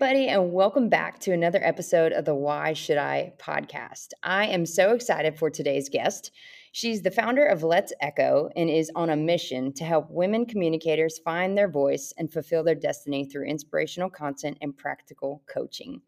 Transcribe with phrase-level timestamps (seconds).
[0.00, 4.10] everybody, and welcome back to another episode of the Why Should I podcast.
[4.22, 6.30] I am so excited for today's guest.
[6.78, 11.18] She's the founder of Let's Echo and is on a mission to help women communicators
[11.18, 16.00] find their voice and fulfill their destiny through inspirational content and practical coaching.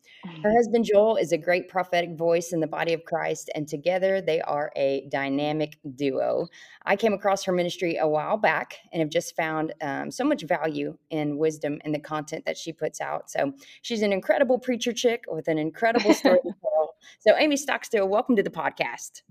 [0.44, 4.20] Her husband Joel is a great prophetic voice in the body of Christ, and together
[4.20, 6.46] they are a dynamic duo.
[6.84, 10.44] I came across her ministry a while back and have just found um, so much
[10.44, 13.28] value and wisdom in the content that she puts out.
[13.28, 16.94] So she's an incredible preacher chick with an incredible story to tell.
[17.18, 19.22] So, Amie Stockstill, welcome to the podcast.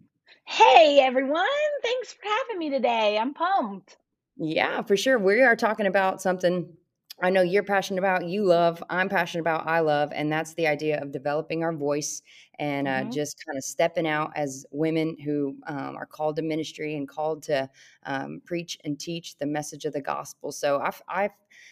[0.52, 1.46] Hey everyone,
[1.84, 3.20] thanks for having me today.
[3.20, 3.98] I'm pumped.
[4.36, 5.20] Yeah, for sure.
[5.20, 6.74] We are talking about something
[7.22, 10.68] I know you're passionate about, you love, I'm passionate about, I love, and that's the
[10.68, 12.22] idea of developing our voice
[12.60, 13.12] and uh, mm-hmm.
[13.12, 17.44] just kind of stepping out as women who um, are called to ministry and called
[17.44, 17.70] to
[18.06, 20.52] um, preach and teach the message of the gospel.
[20.52, 21.32] So I've, I've,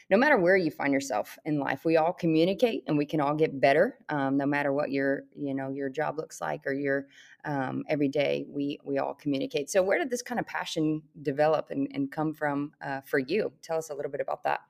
[0.10, 3.36] no matter where you find yourself in life, we all communicate and we can all
[3.36, 3.98] get better.
[4.10, 7.08] Um, no matter what your, you know, your job looks like or your
[7.46, 9.70] um, every day, we we all communicate.
[9.70, 13.54] So where did this kind of passion develop and, and come from uh, for you?
[13.62, 14.62] Tell us a little bit about that.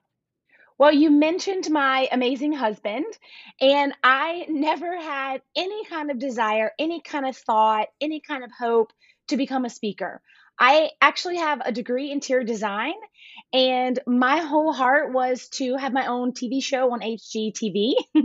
[0.80, 3.06] Well, you mentioned my amazing husband,
[3.60, 8.52] and I never had any kind of desire, any kind of thought, any kind of
[8.52, 8.94] hope
[9.30, 10.22] to become a speaker.
[10.60, 12.94] I actually have a degree in interior design,
[13.54, 17.94] and my whole heart was to have my own TV show on HGTV.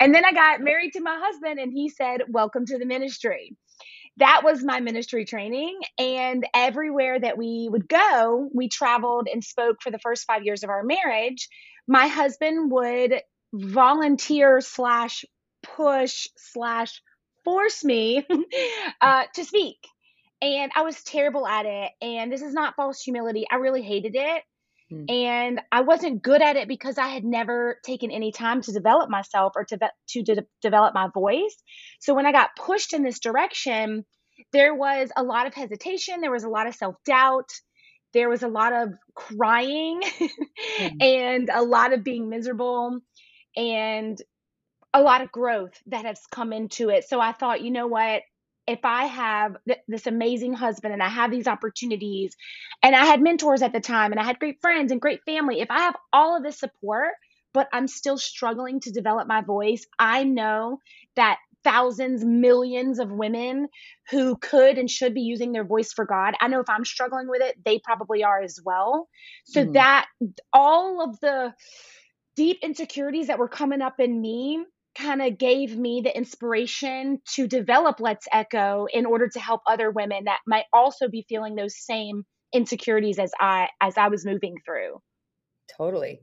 [0.00, 3.56] and then I got married to my husband, and he said, Welcome to the ministry
[4.18, 5.78] that was my ministry training.
[5.98, 10.64] And everywhere that we would go, we traveled and spoke for the first five years
[10.64, 11.48] of our marriage.
[11.88, 13.14] My husband would
[13.52, 15.24] volunteer slash
[15.62, 17.02] push slash
[17.44, 18.26] force me
[19.00, 19.78] uh, to speak.
[20.40, 21.90] And I was terrible at it.
[22.00, 23.46] And this is not false humility.
[23.50, 24.42] I really hated it.
[24.90, 25.04] Hmm.
[25.08, 29.10] And I wasn't good at it because I had never taken any time to develop
[29.10, 29.78] myself or to,
[30.10, 31.56] to de- develop my voice.
[32.00, 34.04] So when I got pushed in this direction,
[34.52, 37.50] there was a lot of hesitation, there was a lot of self doubt,
[38.12, 40.86] there was a lot of crying hmm.
[41.00, 43.00] and a lot of being miserable
[43.56, 44.20] and
[44.94, 47.04] a lot of growth that has come into it.
[47.04, 48.22] So I thought, you know what?
[48.68, 52.36] if I have th- this amazing husband and I have these opportunities
[52.82, 55.60] and I had mentors at the time and I had great friends and great family,
[55.60, 57.14] if I have all of this support,
[57.54, 60.80] but I'm still struggling to develop my voice, I know
[61.16, 63.68] that thousands, millions of women
[64.10, 66.34] who could and should be using their voice for God.
[66.40, 69.06] I know if I'm struggling with it, they probably are as well.
[69.44, 69.72] So mm-hmm.
[69.72, 70.06] that
[70.52, 71.52] all of the
[72.36, 74.64] deep insecurities that were coming up in me
[74.96, 79.90] kind of gave me the inspiration to develop Let's Echo in order to help other
[79.90, 82.24] women that might also be feeling those same
[82.54, 85.00] insecurities as I as I was moving through.
[85.76, 86.20] Totally.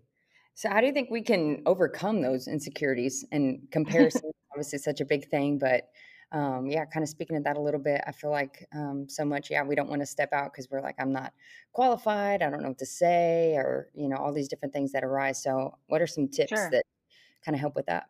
[0.55, 5.05] So how do you think we can overcome those insecurities and comparison obviously such a
[5.05, 5.89] big thing, but
[6.31, 9.23] um, yeah, kind of speaking of that a little bit, I feel like um, so
[9.23, 11.33] much, yeah, we don't want to step out because we're like, I'm not
[11.71, 12.41] qualified.
[12.41, 15.41] I don't know what to say, or, you know, all these different things that arise.
[15.41, 16.69] So, what are some tips sure.
[16.71, 16.83] that
[17.43, 18.07] kind of help with that?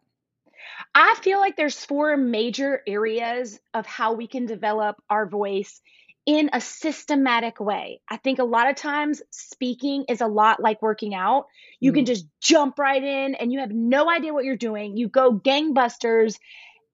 [0.97, 5.81] I feel like there's four major areas of how we can develop our voice
[6.25, 7.99] in a systematic way.
[8.09, 11.47] I think a lot of times speaking is a lot like working out.
[11.81, 11.95] You mm.
[11.95, 14.95] can just jump right in and you have no idea what you're doing.
[14.95, 16.37] You go gangbusters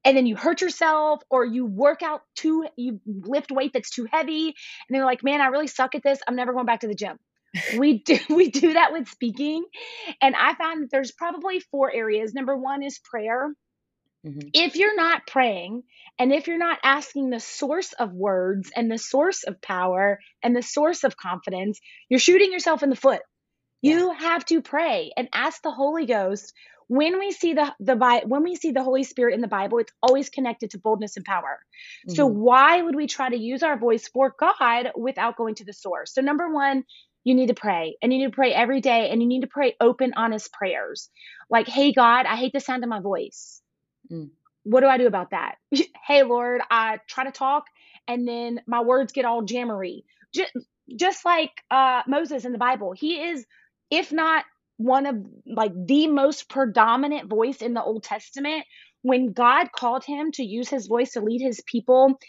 [0.04, 4.08] and then you hurt yourself or you work out too you lift weight that's too
[4.12, 4.54] heavy and
[4.90, 6.20] they're like, "Man, I really suck at this.
[6.28, 7.20] I'm never going back to the gym."
[7.78, 9.66] we do we do that with speaking
[10.22, 13.54] and i found that there's probably four areas number one is prayer
[14.26, 14.50] mm-hmm.
[14.54, 15.84] if you're not praying
[16.20, 20.56] and if you're not asking the source of words and the source of power and
[20.56, 23.22] the source of confidence you're shooting yourself in the foot
[23.82, 26.54] you have to pray and ask the holy ghost
[26.88, 27.96] when we see the the
[28.26, 31.26] when we see the holy spirit in the bible it's always connected to boldness and
[31.26, 31.60] power
[32.06, 32.16] mm-hmm.
[32.16, 35.74] so why would we try to use our voice for god without going to the
[35.74, 36.84] source so number one
[37.24, 39.48] you need to pray and you need to pray every day and you need to
[39.48, 41.10] pray open, honest prayers.
[41.50, 43.61] Like, hey, God, I hate the sound of my voice.
[44.12, 44.30] Mm.
[44.64, 45.56] What do I do about that?
[46.06, 47.66] hey, Lord, I try to talk
[48.08, 50.04] and then my words get all jammery.
[50.34, 50.54] Just,
[50.96, 53.46] just like uh, Moses in the Bible, he is,
[53.90, 54.46] if not
[54.78, 55.16] one of
[55.46, 58.66] like the most predominant voice in the Old Testament
[59.04, 62.20] when God called him to use his voice to lead his people,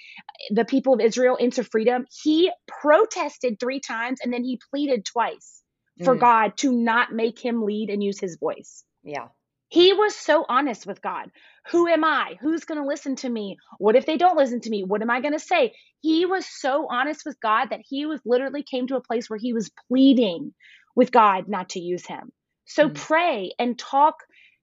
[0.50, 5.62] the people of Israel, into freedom, he protested three times and then he pleaded twice
[6.02, 6.20] for mm.
[6.20, 8.84] God to not make him lead and use his voice.
[9.02, 9.28] Yeah.
[9.72, 11.30] He was so honest with God.
[11.70, 12.36] Who am I?
[12.42, 13.56] Who's going to listen to me?
[13.78, 14.84] What if they don't listen to me?
[14.84, 15.72] What am I going to say?
[16.02, 19.38] He was so honest with God that he was literally came to a place where
[19.38, 20.52] he was pleading
[20.94, 22.32] with God not to use him.
[22.66, 22.94] So mm.
[22.94, 24.16] pray and talk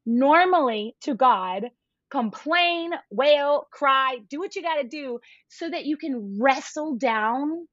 [0.05, 1.63] normally to God,
[2.11, 7.67] complain, wail, cry, do what you got to do so that you can wrestle down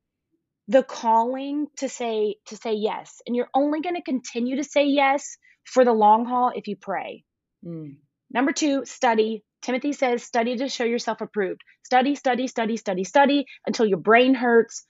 [0.69, 3.21] the calling to say to say yes.
[3.27, 6.77] And you're only going to continue to say yes for the long haul if you
[6.77, 7.25] pray.
[7.65, 7.97] Mm.
[8.31, 9.45] Number 2, study.
[9.63, 11.63] Timothy says study to show yourself approved.
[11.85, 14.85] Study, study, study, study, study until your brain hurts.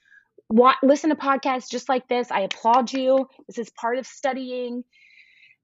[0.49, 2.31] What, listen to podcasts just like this.
[2.31, 3.27] I applaud you.
[3.47, 4.83] This is part of studying.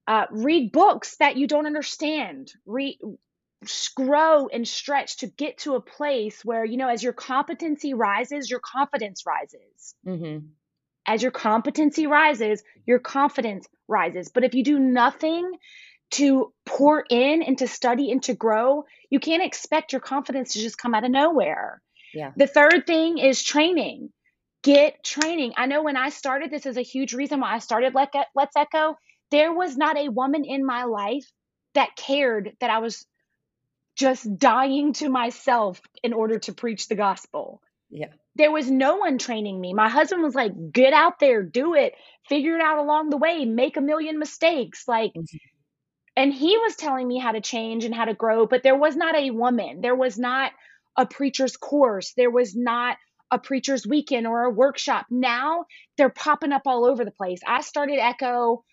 [0.07, 2.51] Uh, read books that you don't understand.
[2.65, 2.97] Read,
[3.95, 8.49] grow and stretch to get to a place where you know as your competency rises
[8.49, 10.45] your confidence rises mm-hmm.
[11.07, 15.51] as your competency rises your confidence rises but if you do nothing
[16.13, 20.59] to pour in and to study and to grow you can't expect your confidence to
[20.59, 21.81] just come out of nowhere
[22.13, 24.09] yeah the third thing is training
[24.63, 27.93] get training i know when i started this is a huge reason why i started
[27.93, 28.95] let's echo
[29.31, 31.29] there was not a woman in my life
[31.73, 33.05] that cared that i was
[33.95, 37.61] just dying to myself in order to preach the gospel.
[37.89, 38.07] Yeah.
[38.35, 39.73] There was no one training me.
[39.73, 41.93] My husband was like, get out there, do it,
[42.27, 44.87] figure it out along the way, make a million mistakes.
[44.87, 45.37] Like, mm-hmm.
[46.15, 48.95] And he was telling me how to change and how to grow, but there was
[48.95, 49.81] not a woman.
[49.81, 50.51] There was not
[50.97, 52.13] a preacher's course.
[52.15, 52.97] There was not
[53.31, 55.07] a preacher's weekend or a workshop.
[55.09, 55.65] Now
[55.97, 57.39] they're popping up all over the place.
[57.47, 58.63] I started Echo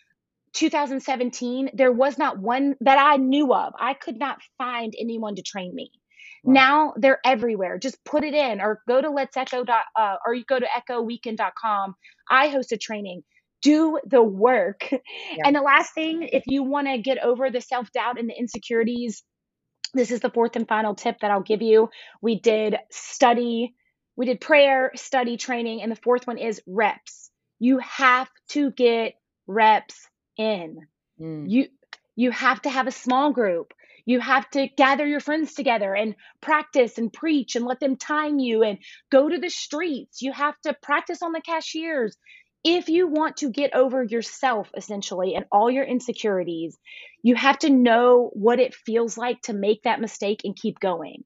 [0.52, 3.72] 2017, there was not one that I knew of.
[3.78, 5.92] I could not find anyone to train me.
[6.42, 6.52] Wow.
[6.52, 7.78] Now they're everywhere.
[7.78, 9.64] Just put it in or go to let's echo.
[9.96, 11.94] Uh, or you go to echoweekend.com.
[12.28, 13.22] I host a training.
[13.62, 14.88] Do the work.
[14.90, 14.98] Yeah.
[15.44, 18.38] And the last thing, if you want to get over the self doubt and the
[18.38, 19.22] insecurities,
[19.94, 21.88] this is the fourth and final tip that I'll give you.
[22.22, 23.74] We did study,
[24.16, 27.30] we did prayer, study, training, and the fourth one is reps.
[27.58, 29.14] You have to get
[29.46, 30.78] reps in.
[31.20, 31.50] Mm.
[31.50, 31.68] You
[32.16, 33.72] you have to have a small group.
[34.06, 38.38] You have to gather your friends together and practice and preach and let them time
[38.38, 38.78] you and
[39.10, 40.20] go to the streets.
[40.20, 42.16] You have to practice on the cashiers.
[42.62, 46.78] If you want to get over yourself, essentially, and all your insecurities,
[47.22, 51.24] you have to know what it feels like to make that mistake and keep going.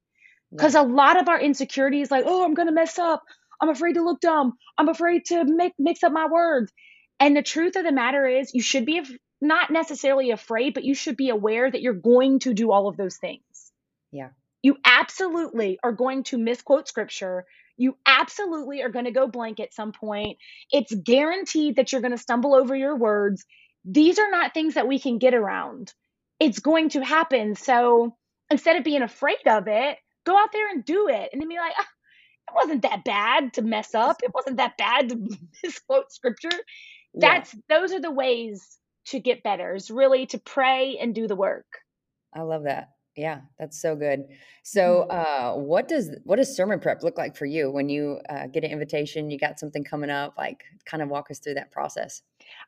[0.51, 3.23] Because a lot of our insecurities, like, oh, I'm going to mess up.
[3.59, 4.53] I'm afraid to look dumb.
[4.77, 6.71] I'm afraid to make, mix up my words.
[7.19, 9.01] And the truth of the matter is, you should be
[9.41, 12.95] not necessarily afraid, but you should be aware that you're going to do all of
[12.95, 13.41] those things.
[14.11, 14.29] Yeah.
[14.61, 17.45] You absolutely are going to misquote scripture.
[17.77, 20.37] You absolutely are going to go blank at some point.
[20.71, 23.45] It's guaranteed that you're going to stumble over your words.
[23.83, 25.93] These are not things that we can get around.
[26.39, 27.55] It's going to happen.
[27.55, 28.15] So
[28.49, 31.29] instead of being afraid of it, go out there and do it.
[31.31, 31.87] And then be like, ah,
[32.49, 34.17] it wasn't that bad to mess up.
[34.23, 35.29] It wasn't that bad to
[35.63, 36.57] misquote scripture
[37.15, 37.79] that's yeah.
[37.79, 38.77] those are the ways
[39.07, 41.65] to get better is really to pray and do the work
[42.33, 44.25] i love that yeah that's so good.
[44.63, 45.17] So mm-hmm.
[45.17, 48.63] uh, what does what does sermon prep look like for you when you uh, get
[48.63, 49.29] an invitation?
[49.29, 50.35] You got something coming up?
[50.37, 52.21] Like kind of walk us through that process.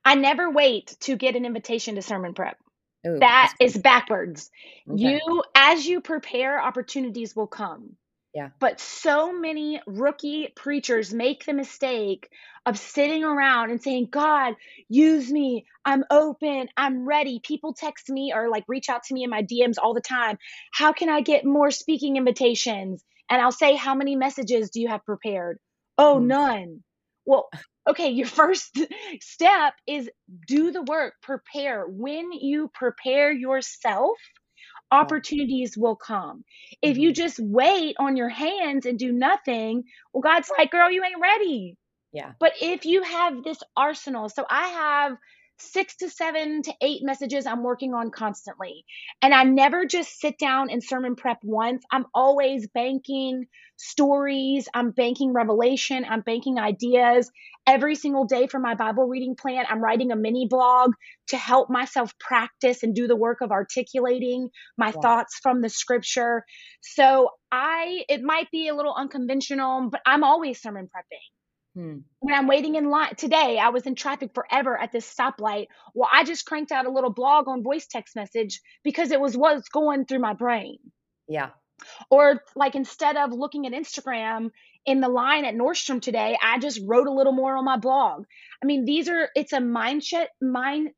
[0.06, 2.58] I never wait to get an invitation to sermon prep.
[3.06, 4.52] Ooh, that is backwards.
[4.90, 5.20] Okay.
[5.20, 7.96] you as you prepare opportunities will come
[8.34, 8.50] yeah.
[8.60, 12.30] But so many rookie preachers make the mistake
[12.66, 14.56] of sitting around and saying, God,
[14.90, 15.66] use me.
[15.86, 16.68] I'm open.
[16.76, 17.40] I'm ready.
[17.42, 20.38] People text me or like reach out to me in my DMs all the time.
[20.74, 23.04] How can I get more speaking invitations?
[23.30, 25.60] And I'll say, How many messages do you have prepared?
[25.98, 26.28] Oh, mm.
[26.28, 26.84] none.
[27.26, 27.50] Well,
[27.90, 28.78] okay, your first
[29.22, 30.10] step is
[30.48, 31.86] do the work, prepare.
[31.88, 34.18] When you prepare yourself,
[34.92, 36.44] opportunities will come.
[36.82, 37.16] If you mm-hmm.
[37.16, 41.78] just wait on your hands and do nothing, well, God's like, girl, you ain't ready.
[42.14, 42.32] Yeah.
[42.40, 45.18] But if you have this arsenal, so I have
[45.60, 48.86] six to seven to eight messages I'm working on constantly.
[49.22, 51.84] And I never just sit down and sermon prep once.
[51.92, 53.46] I'm always banking
[53.78, 57.30] stories, I'm banking revelation, I'm banking ideas.
[57.68, 60.94] Every single day for my Bible reading plan, I'm writing a mini blog
[61.28, 65.02] to help myself practice and do the work of articulating my wow.
[65.02, 66.44] thoughts from the scripture.
[66.82, 71.37] So I, it might be a little unconventional, but I'm always sermon prepping.
[71.78, 72.00] Hmm.
[72.22, 75.68] When I'm waiting in line today, I was in traffic forever at this stoplight.
[75.94, 79.38] Well, I just cranked out a little blog on voice text message because it was
[79.38, 80.80] what's going through my brain.
[81.28, 81.50] Yeah.
[82.10, 84.50] Or like instead of looking at Instagram
[84.88, 88.26] in the line at Nordstrom today, I just wrote a little more on my blog.
[88.64, 90.96] I mean, these are it's a mindset mindset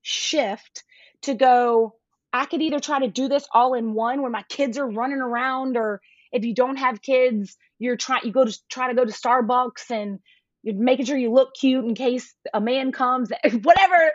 [0.00, 0.84] shift
[1.22, 1.96] to go.
[2.32, 5.20] I could either try to do this all in one where my kids are running
[5.20, 6.00] around or
[6.32, 9.90] if you don't have kids, you're trying you go to try to go to Starbucks
[9.90, 10.18] and
[10.62, 13.30] you're making sure you look cute in case a man comes
[13.62, 14.12] whatever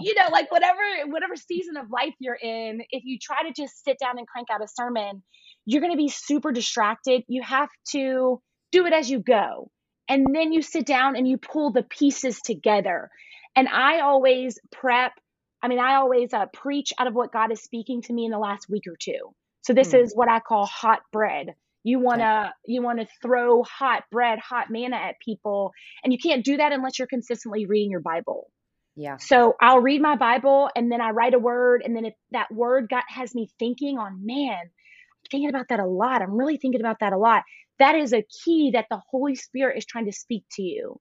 [0.00, 3.82] you know like whatever whatever season of life you're in if you try to just
[3.84, 5.22] sit down and crank out a sermon
[5.66, 7.24] you're going to be super distracted.
[7.26, 8.40] You have to
[8.72, 9.70] do it as you go.
[10.08, 13.10] And then you sit down and you pull the pieces together.
[13.56, 15.12] And i always prep
[15.62, 18.30] i mean i always uh, preach out of what god is speaking to me in
[18.30, 19.34] the last week or two.
[19.62, 20.02] So this mm.
[20.02, 21.54] is what i call hot bread
[21.86, 25.70] you want to you want to throw hot bread, hot manna at people,
[26.02, 28.50] and you can't do that unless you're consistently reading your Bible.
[28.96, 29.18] Yeah.
[29.18, 32.52] So I'll read my Bible and then I write a word and then if that
[32.52, 36.22] word got has me thinking on man, I'm thinking about that a lot.
[36.22, 37.44] I'm really thinking about that a lot.
[37.78, 40.98] That is a key that the Holy Spirit is trying to speak to you.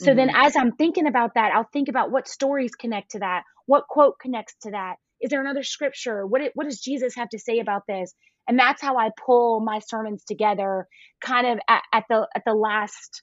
[0.00, 0.16] So mm-hmm.
[0.18, 3.88] then as I'm thinking about that, I'll think about what stories connect to that, what
[3.88, 4.96] quote connects to that.
[5.18, 6.26] Is there another scripture?
[6.26, 8.12] What what does Jesus have to say about this?
[8.48, 10.86] And that's how i pull my sermons together
[11.20, 13.22] kind of at, at the at the last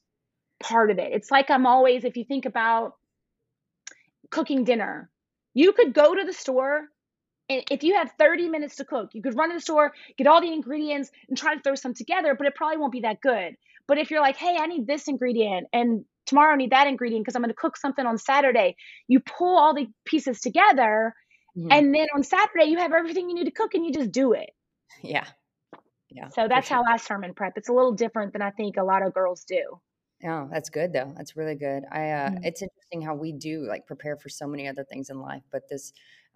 [0.60, 1.12] part of it.
[1.14, 2.94] It's like i'm always if you think about
[4.32, 5.10] cooking dinner
[5.54, 6.88] you could go to the store
[7.50, 10.26] and if you have 30 minutes to cook you could run to the store get
[10.26, 13.22] all the ingredients and try to throw some together but it probably won't be that
[13.22, 13.56] good.
[13.86, 17.26] But if you're like hey i need this ingredient and tomorrow i need that ingredient
[17.26, 18.76] because i'm going to cook something on saturday
[19.08, 21.14] you pull all the pieces together
[21.58, 21.72] mm-hmm.
[21.72, 24.32] and then on saturday you have everything you need to cook and you just do
[24.32, 24.52] it
[25.04, 25.26] yeah.
[26.10, 26.30] Yeah.
[26.30, 26.78] So that's sure.
[26.78, 27.54] how I sermon prep.
[27.58, 29.80] It's a little different than I think a lot of girls do.
[30.26, 31.12] Oh, that's good though.
[31.18, 31.84] That's really good.
[31.92, 32.44] I uh mm-hmm.
[32.44, 35.68] it's interesting how we do like prepare for so many other things in life, but
[35.70, 35.92] this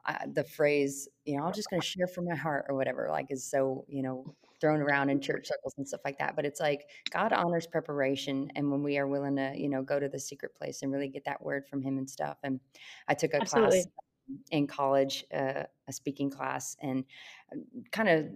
[0.08, 3.10] uh, the phrase, you know, I'm just going to share from my heart or whatever,
[3.12, 6.36] like is so, you know, thrown around in church circles and stuff like that.
[6.36, 8.50] But it's like God honors preparation.
[8.56, 11.10] And when we are willing to, you know, go to the secret place and really
[11.10, 12.38] get that word from Him and stuff.
[12.44, 12.62] And
[13.10, 13.82] I took a Absolutely.
[13.82, 13.88] class
[14.52, 17.04] in college, uh, a speaking class, and
[17.52, 17.60] uh,
[17.92, 18.28] kind of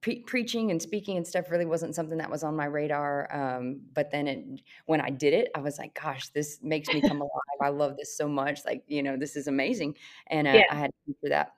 [0.00, 3.28] pre- preaching and speaking and stuff really wasn't something that was on my radar.
[3.32, 7.00] Um, but then it, when I did it, I was like, gosh, this makes me
[7.00, 7.60] come alive.
[7.60, 8.64] I love this so much.
[8.64, 9.96] Like, you know, this is amazing.
[10.28, 10.64] And uh, yeah.
[10.70, 11.52] I had to for that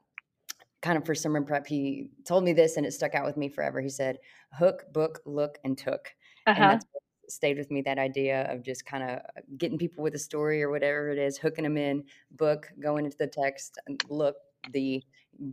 [0.80, 1.66] kind of for sermon prep.
[1.66, 3.80] He told me this and it stuck out with me forever.
[3.80, 4.18] He said,
[4.52, 6.12] hook, book, look, and took.
[6.46, 6.62] Uh-huh.
[6.62, 6.86] And that's
[7.30, 9.20] stayed with me that idea of just kind of
[9.58, 13.16] getting people with a story or whatever it is, hooking them in, book, going into
[13.18, 14.36] the text, look,
[14.72, 15.02] the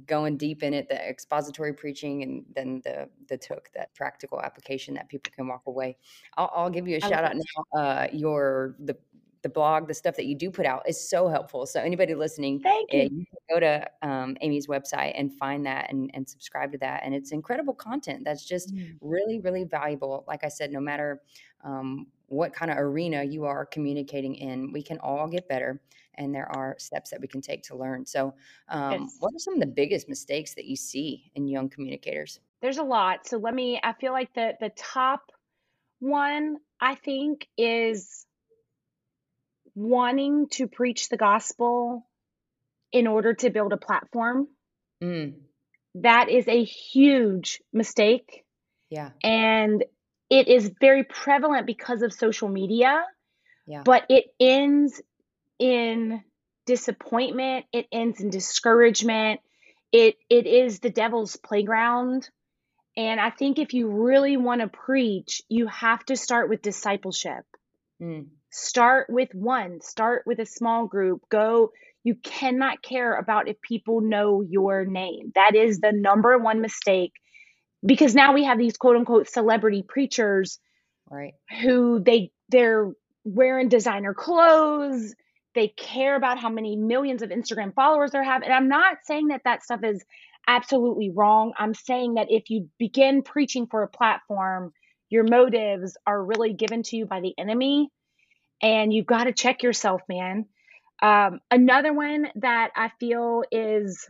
[0.07, 4.93] going deep in it, the expository preaching, and then the the took that practical application
[4.95, 5.97] that people can walk away.
[6.37, 7.79] I'll, I'll give you a shout out now.
[7.79, 8.97] Uh, your the
[9.45, 11.67] the blog, the stuff that you do put out is so helpful.
[11.67, 13.09] So anybody listening, Thank you.
[13.11, 17.01] you go to um, Amie's website and find that and, and subscribe to that.
[17.05, 18.95] And it's incredible content that's just mm.
[19.01, 20.23] really, really valuable.
[20.27, 21.21] Like I said, no matter
[21.63, 25.79] um, what kind of arena you are communicating in, we can all get better
[26.17, 28.05] and there are steps that we can take to learn.
[28.05, 28.33] So,
[28.69, 29.17] um, yes.
[29.19, 32.39] what are some of the biggest mistakes that you see in young communicators?
[32.61, 33.27] There's a lot.
[33.27, 33.79] So let me.
[33.81, 35.31] I feel like the the top
[35.99, 38.25] one I think is
[39.75, 42.07] wanting to preach the gospel
[42.91, 44.47] in order to build a platform.
[45.03, 45.33] Mm.
[45.95, 48.45] That is a huge mistake.
[48.89, 49.11] Yeah.
[49.23, 49.83] And
[50.29, 53.03] it is very prevalent because of social media.
[53.67, 53.81] Yeah.
[53.83, 55.01] But it ends
[55.59, 56.23] in
[56.65, 59.39] disappointment, it ends in discouragement.
[59.91, 62.29] It it is the devil's playground.
[62.97, 67.43] And I think if you really want to preach, you have to start with discipleship.
[68.01, 68.27] Mm.
[68.49, 71.23] Start with one, start with a small group.
[71.29, 71.71] Go,
[72.05, 75.33] you cannot care about if people know your name.
[75.35, 77.11] That is the number one mistake
[77.85, 80.59] because now we have these quote unquote celebrity preachers
[81.09, 82.91] right who they they're
[83.23, 85.13] wearing designer clothes
[85.55, 88.43] they care about how many millions of Instagram followers they have.
[88.43, 90.03] And I'm not saying that that stuff is
[90.47, 91.53] absolutely wrong.
[91.57, 94.73] I'm saying that if you begin preaching for a platform,
[95.09, 97.89] your motives are really given to you by the enemy.
[98.61, 100.45] And you've got to check yourself, man.
[101.01, 104.07] Um, another one that I feel is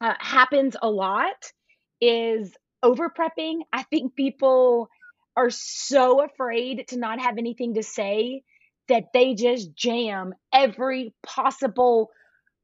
[0.00, 1.52] uh, happens a lot
[2.00, 3.60] is over prepping.
[3.72, 4.88] I think people
[5.36, 8.42] are so afraid to not have anything to say
[8.88, 12.10] that they just jam every possible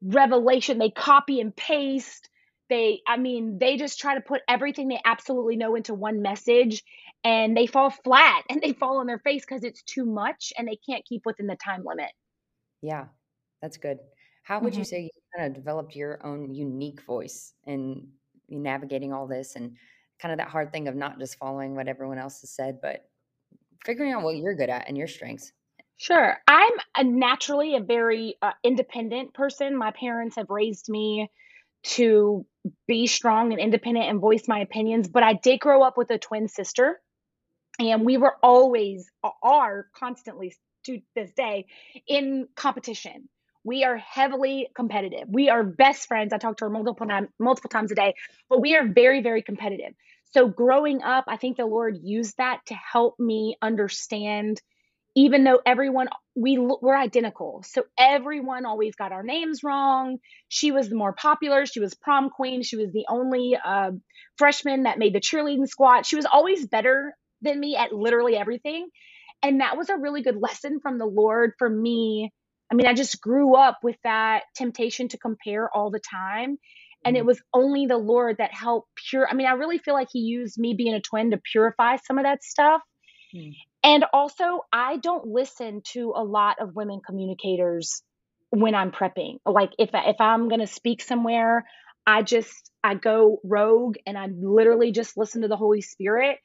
[0.03, 0.79] revelation.
[0.79, 2.29] They copy and paste.
[2.69, 6.85] They, I mean, they just try to put everything they absolutely know into one message
[7.25, 10.69] and they fall flat and they fall on their face because it's too much and
[10.69, 12.11] they can't keep within the time limit.
[12.83, 13.07] Yeah,
[13.61, 13.99] that's good.
[14.43, 14.81] How would mm-hmm.
[14.81, 18.09] you say you kind of developed your own unique voice in
[18.49, 19.77] navigating all this and
[20.21, 23.05] kind of that hard thing of not just following what everyone else has said, but
[23.85, 25.53] figuring out what you're good at and your strengths?
[26.01, 26.39] Sure.
[26.49, 29.77] I'm a naturally a very uh, independent person.
[29.77, 31.31] My parents have raised me
[31.83, 32.47] to
[32.87, 36.17] be strong and independent and voice my opinions, but I did grow up with a
[36.17, 36.99] twin sister.
[37.79, 39.11] And we were always
[39.43, 40.55] are constantly
[40.87, 41.67] to this day
[42.09, 43.29] in competition.
[43.63, 45.29] We are heavily competitive.
[45.29, 46.33] We are best friends.
[46.33, 48.15] I talk to her multiple times, multiple times a day,
[48.49, 49.93] but we are very, very competitive.
[50.33, 54.63] So growing up, I think the Lord used that to help me understand
[55.15, 57.63] even though everyone we were identical.
[57.67, 60.19] So everyone always got our names wrong.
[60.49, 61.67] She was the more popular.
[61.67, 62.63] She was prom queen.
[62.63, 63.91] She was the only uh,
[64.41, 68.89] freshman that made the cheerleading squad she was always better than me at literally everything.
[69.43, 72.33] And that was a really good lesson from the lord for me.
[72.71, 76.57] I mean i just grew up with that temptation to compare all the time.
[77.05, 77.29] And it mm-hmm.
[77.29, 80.59] was only the lord that helped pure i mean i really feel like he used
[80.59, 82.81] me being a twin to purify some of that stuff.
[83.35, 83.53] Mm.
[83.83, 88.03] And also, I don't listen to a lot of women communicators
[88.51, 89.39] when I'm prepping.
[89.47, 91.65] Like if if I'm going to speak somewhere,
[92.07, 96.39] I just I go rogue and I literally just listen to the Holy Spirit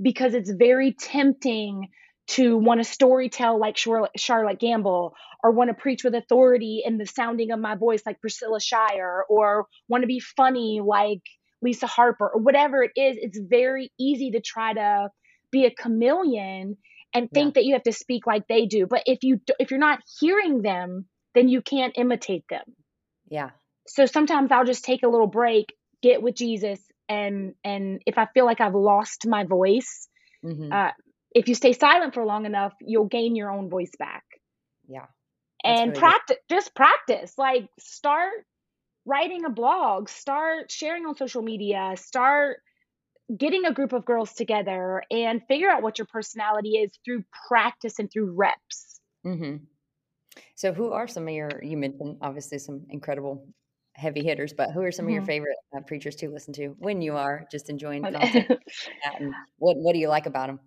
[0.00, 1.88] because it's very tempting
[2.26, 5.12] to want to story tell like Charlotte Gambill
[5.42, 9.26] or want to preach with authority in the sounding of my voice like Priscilla Shirer
[9.28, 11.20] or want to be funny like
[11.62, 13.16] Lisa Harper or whatever it is.
[13.20, 15.08] It's very easy to try to
[15.54, 16.76] be a chameleon
[17.14, 17.60] and think yeah.
[17.60, 20.60] that you have to speak like they do but if you if you're not hearing
[20.62, 22.64] them then you can't imitate them
[23.30, 23.50] yeah
[23.86, 28.26] so sometimes i'll just take a little break get with jesus and and if i
[28.34, 30.08] feel like i've lost my voice
[30.44, 30.72] mm-hmm.
[30.72, 30.90] uh,
[31.30, 34.24] if you stay silent for long enough you'll gain your own voice back
[34.88, 35.06] yeah
[35.62, 36.56] and really practice good.
[36.56, 38.32] just practice like start
[39.06, 42.58] writing a blog start sharing on social media start
[43.36, 47.98] getting a group of girls together and figure out what your personality is through practice
[47.98, 49.00] and through reps.
[49.26, 49.64] Mm-hmm.
[50.54, 53.46] So, who are some of your, you mentioned obviously some incredible
[53.94, 55.10] heavy hitters, but who are some mm-hmm.
[55.10, 55.26] of your mm-hmm.
[55.26, 58.46] favorite uh, preachers to listen to when you are just enjoying content?
[59.58, 60.60] what, what do you like about them?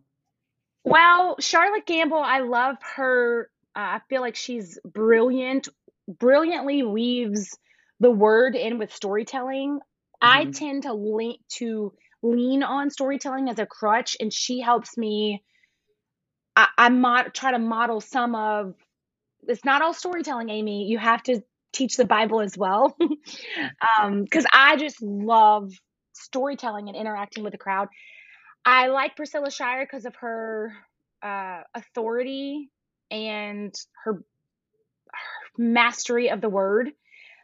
[0.83, 3.49] Well, Charlotte Gambill, I love her.
[3.75, 5.67] Uh, I feel like she's brilliant,
[6.07, 7.57] brilliantly weaves
[7.99, 9.79] the word in with storytelling.
[9.79, 9.79] Mm-hmm.
[10.21, 15.43] I tend to link to lean on storytelling as a crutch and she helps me
[16.55, 18.73] i, I mod, try to model some of
[19.47, 20.85] it's not all storytelling amie.
[20.87, 21.41] You have to
[21.73, 22.95] teach the bible as well.
[23.99, 25.71] Um because i just love
[26.13, 27.87] storytelling and interacting with the crowd.
[28.65, 30.73] I like priscilla shirer because of her
[31.23, 32.69] uh authority
[33.11, 34.23] and her, her
[35.57, 36.91] mastery of the word.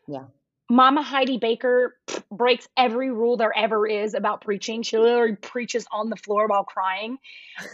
[0.07, 0.25] Yeah.
[0.69, 1.95] Mama Heidi Baker
[2.37, 4.83] breaks every rule there ever is about preaching.
[4.83, 7.17] She literally preaches on the floor while crying.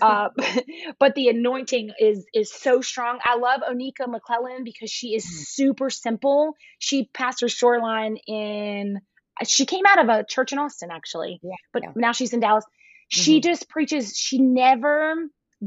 [0.01, 0.29] Uh,
[0.99, 3.19] but the anointing is is so strong.
[3.23, 5.29] I love Onika McClellan because she is mm.
[5.29, 6.55] super simple.
[6.79, 9.01] She pastors Shoreline in.
[9.47, 11.91] She came out of a church in Austin actually, yeah, but yeah.
[11.95, 12.65] now she's in Dallas.
[13.07, 13.49] She mm-hmm.
[13.49, 14.15] just preaches.
[14.17, 15.15] She never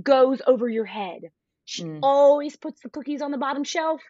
[0.00, 1.22] goes over your head.
[1.64, 2.00] She mm.
[2.02, 4.02] always puts the cookies on the bottom shelf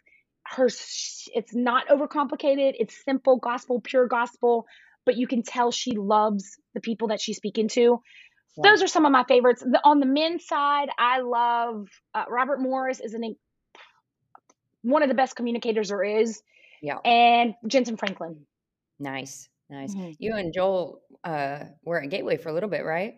[0.45, 2.73] her it's not overcomplicated.
[2.77, 4.65] It's simple gospel pure gospel
[5.05, 7.99] but you can tell she loves the people that she's speaking to.
[8.55, 8.69] Yeah.
[8.69, 9.61] those are some of my favorites.
[9.61, 13.35] The, on the men's side i love uh, robert morris is an
[14.81, 16.41] one of the best communicators there is.
[16.81, 16.97] Yeah.
[17.05, 18.45] And jentezen franklin.
[18.99, 19.95] Nice nice.
[19.95, 20.11] Mm-hmm.
[20.19, 23.13] you and joel uh, were at gateway for a little bit right?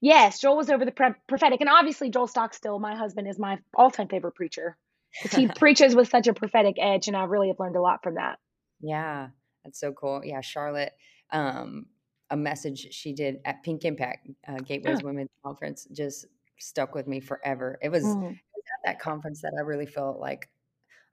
[0.00, 1.60] Yes joel was over the pre- prophetic.
[1.60, 4.76] And obviously joel stockstill my husband is my all-time favorite preacher
[5.12, 8.14] he preaches with such a prophetic edge, and I really have learned a lot from
[8.14, 8.38] that.
[8.80, 9.28] Yeah,
[9.64, 10.22] that's so cool.
[10.24, 10.92] Yeah, Charlotte,
[11.30, 11.86] um,
[12.30, 15.06] a message she did at Pink Impact uh, Gateway's oh.
[15.06, 16.26] Women's Conference just
[16.58, 17.78] stuck with me forever.
[17.82, 18.30] It was, mm.
[18.30, 20.48] it was at that conference that I really felt like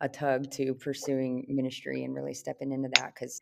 [0.01, 3.41] a tug to pursuing ministry and really stepping into that because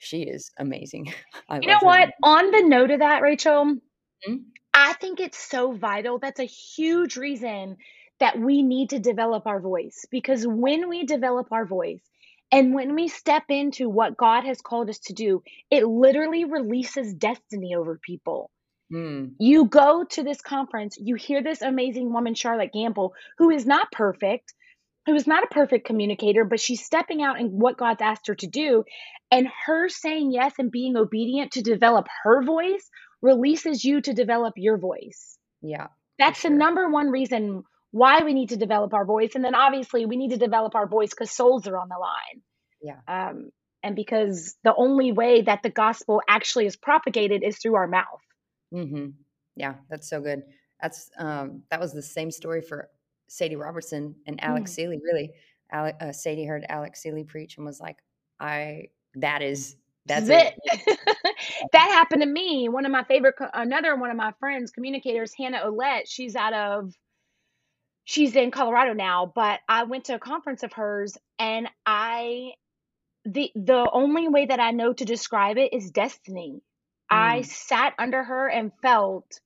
[0.00, 1.12] she is amazing.
[1.60, 2.08] you know what?
[2.08, 2.12] Her.
[2.22, 4.36] On the note of that, Rachel, mm-hmm.
[4.72, 6.18] I think it's so vital.
[6.18, 7.76] That's a huge reason
[8.22, 12.00] that we need to develop our voice because when we develop our voice
[12.52, 17.14] and when we step into what God has called us to do, it literally releases
[17.14, 18.48] destiny over people.
[18.94, 19.32] Mm.
[19.40, 23.90] You go to this conference, you hear this amazing woman, Charlotte Gambill, who is not
[23.90, 24.54] perfect,
[25.06, 28.36] who is not a perfect communicator, but she's stepping out in what God's asked her
[28.36, 28.84] to do.
[29.32, 32.88] And her saying yes and being obedient to develop her voice
[33.20, 35.36] releases you to develop your voice.
[35.60, 35.88] Yeah.
[36.20, 36.52] That's sure.
[36.52, 39.32] the number one reason why we need to develop our voice.
[39.34, 42.42] And then obviously we need to develop our voice because souls are on the line.
[42.82, 42.98] Yeah.
[43.06, 43.50] Um,
[43.82, 48.20] and because the only way that the gospel actually is propagated is through our mouth.
[48.74, 49.10] Mm-hmm.
[49.54, 50.42] yeah that's so good.
[50.80, 52.88] That's um, that was the same story for
[53.28, 54.74] sadie robertson and alex mm.
[54.74, 55.30] seeley really.
[55.70, 57.96] Alec, uh, sadie heard alex seeley preach and was like
[58.40, 60.98] i that is that's it, it.
[61.72, 62.68] that happened to me.
[62.68, 66.92] One of my favorite another one of my friends communicators hannah olette she's out of
[68.04, 72.52] she's in Colorado now, but I went to a conference of hers and I
[73.24, 76.62] the the only way that I know to describe it is destiny.
[77.10, 79.40] I Mm, sat under her and felt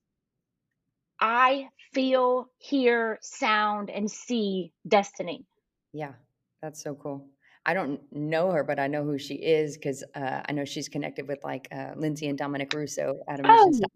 [1.21, 5.47] I feel, hear, sound, and see destiny.
[5.93, 6.15] yeah,
[6.63, 7.31] that's so cool.
[7.65, 10.89] I don't know her, but I know who she is 'cause, uh, I know she's
[10.89, 13.87] connected with, like, uh, Lindsay and Dominic Russo at a mission Oh,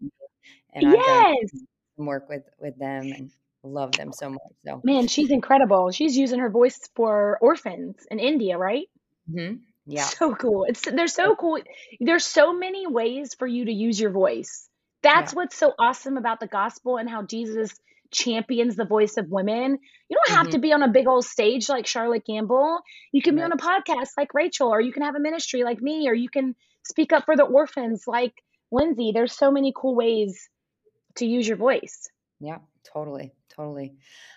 [0.71, 1.63] and I've done yes.
[1.97, 3.31] work with with them and
[3.63, 5.91] love them so much, so Man, she's incredible.
[5.91, 8.87] She's using her voice for orphans in India, right?
[9.29, 9.61] Mhm.
[9.85, 10.05] Yeah.
[10.05, 10.65] So cool.
[10.67, 11.59] It's they're So cool.
[11.99, 14.69] There's so many ways for you to use your voice.
[15.03, 15.13] yeah.
[15.15, 17.71] That's what's so awesome about the gospel and how Jesus
[18.11, 19.79] champions the voice of women.
[20.09, 20.51] You don't have Mhm.
[20.51, 22.79] to be on a big old stage like Charlotte Gambill.
[23.11, 25.81] You can be on a podcast like Rachel, or you can have a ministry like
[25.81, 28.33] me, or you can speak up for the orphans like
[28.71, 29.11] Lindsay.
[29.13, 30.49] There's so many cool ways
[31.15, 32.09] to use your voice.
[32.39, 32.59] Yeah,
[32.93, 33.93] totally, totally.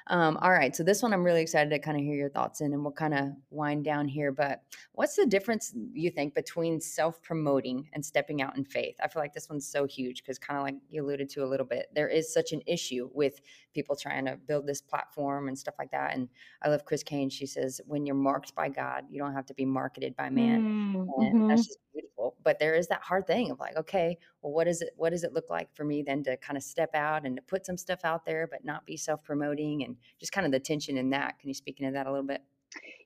[0.09, 2.61] Um, all right, so this one I'm really excited to kind of hear your thoughts
[2.61, 4.33] in, and we'll kind of wind down here.
[4.33, 8.97] But what's the difference you think between self-promoting and stepping out in faith?
[9.03, 11.47] I feel like this one's so huge because, kind of like you alluded to a
[11.47, 13.41] little bit, there is such an issue with
[13.73, 16.15] people trying to build this platform and stuff like that.
[16.15, 16.29] And
[16.63, 17.31] I love Chris Caine.
[17.31, 20.67] She says, "When you're marked by God, you don't have to be marketed by man."
[20.95, 22.37] Mm, And that's just beautiful.
[22.45, 24.91] But there is that hard thing of like, okay, well, what is it?
[24.97, 27.43] What does it look like for me then to kind of step out and to
[27.43, 30.99] put some stuff out there, but not be self-promoting and just kind of the tension
[30.99, 31.39] in that.
[31.41, 32.43] Can you speak into that a little bit?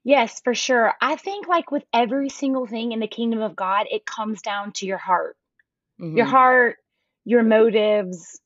[0.05, 0.95] Yes, for sure.
[1.01, 4.73] I think like with every single thing in the kingdom of God, it comes down
[4.75, 5.37] to your heart.
[6.15, 6.77] Your hmm heart,
[7.25, 8.41] your motives,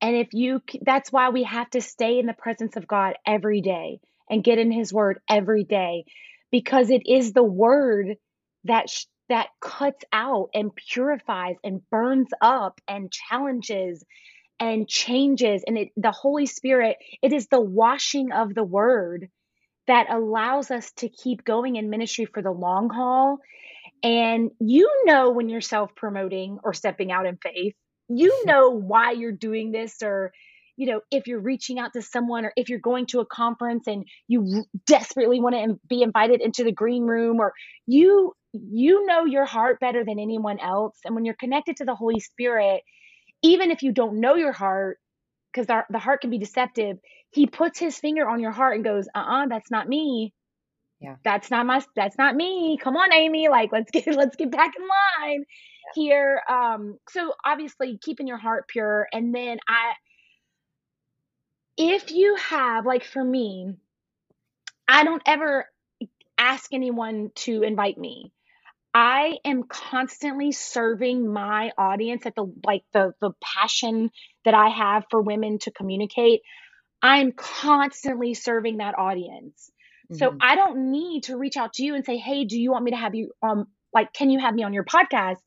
[0.00, 3.60] and if you that's why we have to stay in the presence of God every
[3.62, 6.04] day and get in his word every day
[6.52, 8.16] because it is the word
[8.64, 14.04] that sh- that cuts out and purifies and burns up and challenges
[14.60, 19.28] and changes and it the Holy Spirit, it is the washing of the word
[19.86, 23.38] that allows us to keep going in ministry for the long haul.
[24.02, 27.74] And you know when you're self promoting or stepping out in faith,
[28.08, 30.32] you know why you're doing this, or,
[30.78, 33.88] you know, if you're reaching out to someone or if you're going to a conference
[33.88, 37.54] and you desperately want to be invited into the green room, or
[37.86, 38.34] you.
[38.54, 40.98] You know your heart better than anyone else.
[41.04, 42.82] And when you're connected to the Holy Spirit,
[43.42, 44.98] even if you don't know your heart,
[45.52, 46.98] because the, the heart can be deceptive,
[47.32, 50.32] he puts his finger on your heart and goes, uh uh that's not me
[51.00, 51.16] Yeah.
[51.24, 54.72] that's not my that's not me come on amie like let's get let's get back
[54.76, 54.82] in
[55.22, 55.44] line
[55.94, 59.92] here um so obviously keeping your heart pure and then i
[61.78, 63.74] if you have like for me
[64.88, 65.66] i don't ever
[66.38, 68.32] ask anyone to invite me
[68.94, 74.10] i am constantly serving my audience at the like the the passion
[74.44, 76.40] that i have for women to communicate
[77.02, 79.72] I'm constantly serving that audience.
[80.12, 82.72] So hmm I don't need to reach out to you and say, "Hey, do you
[82.72, 85.38] want me to have you um like can you have me on your podcast?"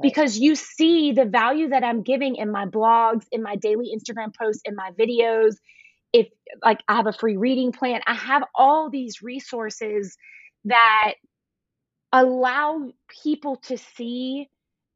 [0.00, 0.12] Right.
[0.12, 4.34] Because you see the value that I'm giving in my blogs, in my daily Instagram
[4.36, 5.56] posts, in my videos.
[6.12, 6.28] If
[6.64, 10.16] like I have a free reading plan, I have all these resources
[10.64, 11.14] that
[12.12, 12.90] allow
[13.22, 14.48] people to see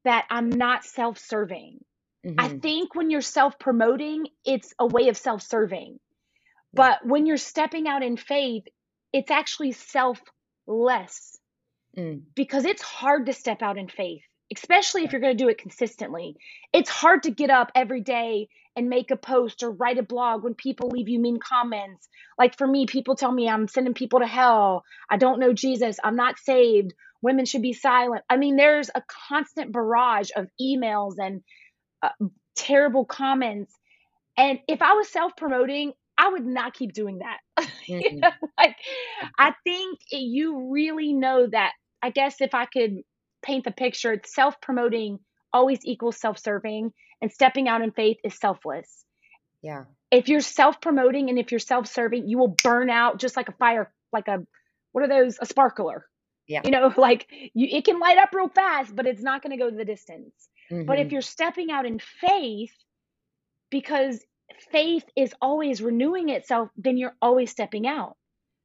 [0.05, 1.85] that I'm not self-serving.
[2.39, 6.01] I hmm think when you're self-promoting, it's a way of self-serving.
[6.75, 8.65] But when you're stepping out in faith,
[9.13, 11.39] it's actually selfless
[11.97, 12.23] Mm.
[12.35, 14.23] because it's hard to step out in faith,
[14.55, 16.37] especially if you're going to do it consistently.
[16.73, 20.45] It's hard to get up every day and make a post or write a blog
[20.45, 22.09] when people leave you mean comments.
[22.39, 24.85] Like for me, people tell me I'm sending people to hell.
[25.11, 25.99] I don't know Jesus.
[26.05, 26.95] I'm not saved.
[27.23, 28.25] Women should be silent.
[28.29, 31.43] I mean, there's a constant barrage of emails and
[32.03, 32.11] uh,
[32.57, 33.73] terrible comments
[34.37, 37.39] and if I was self-promoting, I would not keep doing that.
[37.87, 38.77] You know, like,
[39.39, 43.03] I think you really know that I guess if I could
[43.45, 45.21] paint the picture, it's self-promoting
[45.53, 49.05] always equals self-serving, and stepping out in faith is selfless.
[49.63, 49.85] Yeah.
[50.11, 53.93] If you're self-promoting and if you're self-serving, you will burn out just like a fire
[54.13, 54.41] like a
[54.93, 55.39] what are those?
[55.41, 56.07] A sparkler.
[56.49, 56.63] Yeah.
[56.65, 59.71] You know, like, you it can light up real fast, but it's not gonna go
[59.71, 60.35] the distance.
[60.87, 62.73] But if hmm you're stepping out in faith
[63.71, 64.25] because
[64.73, 68.17] faith is always renewing itself, then you're always stepping out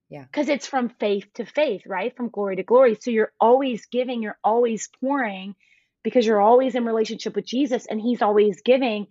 [0.10, 0.26] Yeah.
[0.26, 2.15] because it's from faith to faith, right?
[2.15, 2.98] From glory to glory.
[3.02, 5.56] So you're always giving, you're always pouring
[6.04, 9.08] because you're always in relationship with Jesus and he's always giving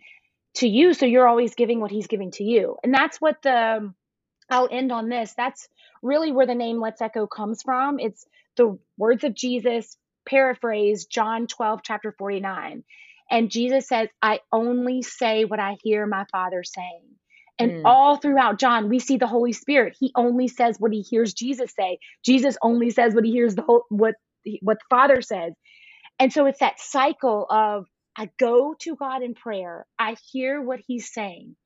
[0.57, 0.95] to you.
[0.95, 2.77] So you're always giving what he's giving to you.
[2.85, 3.95] And that's what the, um,
[4.51, 5.35] I'll end on this.
[5.37, 5.69] That's
[6.03, 7.99] really where the name Let's Echo comes from.
[7.99, 12.85] It's the words of Jesus, paraphrase John 12, chapter 49.
[13.31, 17.03] And Jesus says, I only say what I hear my Father saying.
[17.59, 17.83] And mm.
[17.85, 19.97] all throughout John, we see the Holy Spirit.
[19.99, 21.99] He only says what he hears Jesus say.
[22.25, 24.15] Jesus only says what he hears the whole what
[24.63, 25.55] what the Father says.
[26.19, 30.81] And so it's that cycle of I go to God in prayer, I hear what
[30.87, 31.57] he's saying,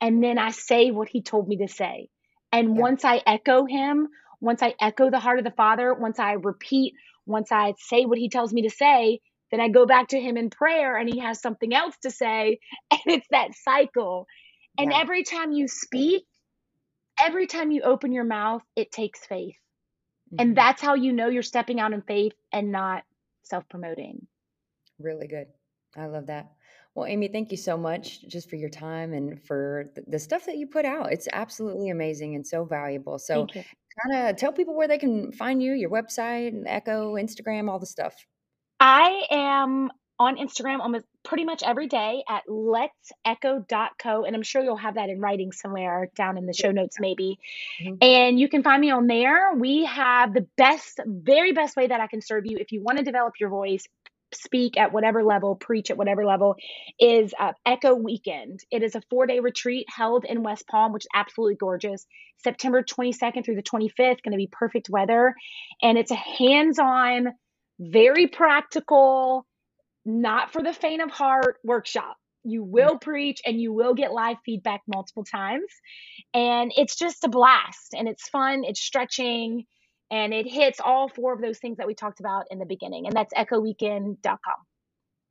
[0.00, 2.08] and then I say what he told me to say.
[2.52, 2.80] And yeah.
[2.82, 4.08] once I echo him,
[4.40, 6.94] once I echo the heart of the Father, once I repeat,
[7.26, 9.20] once I say what he tells me to say,
[9.52, 12.58] then I go back to him in prayer and he has something else to say.
[12.90, 14.26] And it's that cycle.
[14.78, 15.00] And yeah.
[15.00, 16.24] every time you speak,
[17.22, 19.56] every time you open your mouth, it takes faith.
[20.32, 20.36] Mm-hmm.
[20.40, 23.04] And that's how you know you're stepping out in faith and not
[23.42, 24.26] self promoting.
[24.98, 25.46] Really good.
[25.96, 26.52] I love that.
[26.94, 30.58] Well, Amie, thank you so much just for your time and for the stuff that
[30.58, 31.10] you put out.
[31.10, 33.18] It's absolutely amazing and so valuable.
[33.18, 37.70] So, kind of tell people where they can find you, your website, and Echo, Instagram,
[37.70, 38.14] all the stuff.
[38.78, 44.24] I am on Instagram almost pretty much every day at let's letsecho.co.
[44.24, 47.38] And I'm sure you'll have that in writing somewhere down in the show notes, maybe.
[47.82, 47.94] Mm-hmm.
[48.00, 49.54] And you can find me on there.
[49.54, 52.98] We have the best, very best way that I can serve you if you want
[52.98, 53.86] to develop your voice.
[54.34, 56.56] Speak at whatever level, preach at whatever level,
[56.98, 58.60] is uh, Echo Weekend.
[58.70, 62.06] It is a four day retreat held in West Palm, which is absolutely gorgeous.
[62.42, 65.34] September 22nd through the 25th, going to be perfect weather.
[65.82, 67.34] And it's a hands on,
[67.78, 69.46] very practical,
[70.04, 72.16] not for the faint of heart workshop.
[72.44, 75.70] You will preach and you will get live feedback multiple times.
[76.34, 79.64] And it's just a blast and it's fun, it's stretching,
[80.10, 83.06] and it hits all four of those things that we talked about in the beginning.
[83.06, 84.38] And that's echoweekend.com.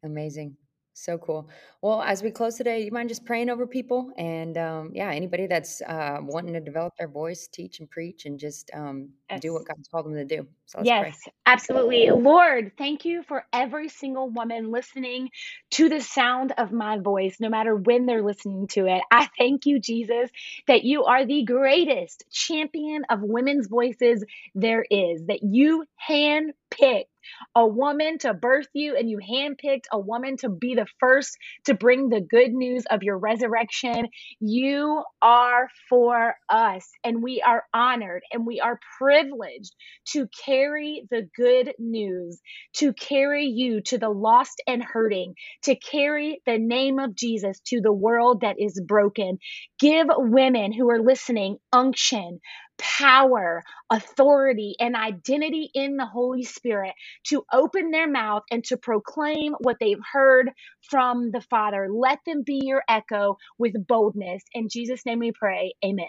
[0.03, 0.55] Amazing.
[0.93, 1.49] So cool.
[1.81, 5.47] Well, as we close today, you mind just praying over people and um, yeah, anybody
[5.47, 9.65] that's uh, wanting to develop their voice, teach and preach, and just um, do what
[9.65, 10.45] God's called them to do.
[10.65, 11.09] So let's pray.
[11.09, 12.09] Yes, absolutely.
[12.09, 15.29] Lord, thank you for every single woman listening
[15.71, 19.01] to the sound of my voice, no matter when they're listening to it.
[19.11, 20.29] I thank you, Jesus,
[20.67, 24.23] that you are the greatest champion of women's voices
[24.55, 27.10] there is, that you hand picked
[27.55, 31.73] a woman to birth you and you handpicked a woman to be the first to
[31.73, 34.07] bring the good news of your resurrection.
[34.39, 39.73] You are for us, and we are honored and we are privileged
[40.09, 42.39] to carry the good news,
[42.75, 47.81] to carry you to the lost and hurting, to carry the name of Jesus to
[47.81, 49.37] the world that is broken.
[49.79, 52.39] Give women who are listening unction,
[52.81, 56.93] power, authority, and identity in the Holy Spirit
[57.25, 60.51] to open their mouth and to proclaim what they've heard
[60.89, 61.87] from the Father.
[61.91, 64.43] Let them be your echo with boldness.
[64.53, 65.73] In Jesus' name we pray.
[65.85, 66.07] Amen.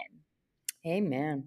[0.85, 1.45] Amen.